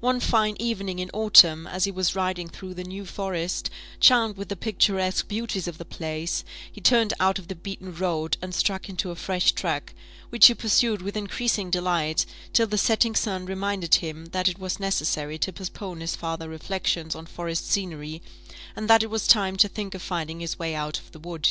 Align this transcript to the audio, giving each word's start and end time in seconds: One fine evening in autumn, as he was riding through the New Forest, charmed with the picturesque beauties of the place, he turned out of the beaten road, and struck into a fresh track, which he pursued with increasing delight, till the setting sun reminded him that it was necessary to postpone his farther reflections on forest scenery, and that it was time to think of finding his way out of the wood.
One 0.00 0.20
fine 0.20 0.56
evening 0.58 1.00
in 1.00 1.10
autumn, 1.12 1.66
as 1.66 1.84
he 1.84 1.90
was 1.90 2.14
riding 2.16 2.48
through 2.48 2.72
the 2.72 2.82
New 2.84 3.04
Forest, 3.04 3.68
charmed 4.00 4.38
with 4.38 4.48
the 4.48 4.56
picturesque 4.56 5.28
beauties 5.28 5.68
of 5.68 5.76
the 5.76 5.84
place, 5.84 6.44
he 6.72 6.80
turned 6.80 7.12
out 7.20 7.38
of 7.38 7.48
the 7.48 7.54
beaten 7.54 7.94
road, 7.94 8.38
and 8.40 8.54
struck 8.54 8.88
into 8.88 9.10
a 9.10 9.14
fresh 9.14 9.52
track, 9.52 9.94
which 10.30 10.46
he 10.46 10.54
pursued 10.54 11.02
with 11.02 11.14
increasing 11.14 11.68
delight, 11.70 12.24
till 12.54 12.66
the 12.68 12.78
setting 12.78 13.14
sun 13.14 13.44
reminded 13.44 13.96
him 13.96 14.24
that 14.32 14.48
it 14.48 14.58
was 14.58 14.80
necessary 14.80 15.36
to 15.40 15.52
postpone 15.52 16.00
his 16.00 16.16
farther 16.16 16.48
reflections 16.48 17.14
on 17.14 17.26
forest 17.26 17.70
scenery, 17.70 18.22
and 18.74 18.88
that 18.88 19.02
it 19.02 19.10
was 19.10 19.26
time 19.26 19.58
to 19.58 19.68
think 19.68 19.94
of 19.94 20.00
finding 20.00 20.40
his 20.40 20.58
way 20.58 20.74
out 20.74 20.98
of 20.98 21.12
the 21.12 21.18
wood. 21.18 21.50